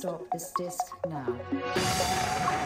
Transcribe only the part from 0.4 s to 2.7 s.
disc now.